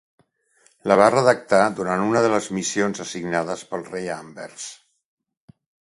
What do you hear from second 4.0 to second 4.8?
a Anvers.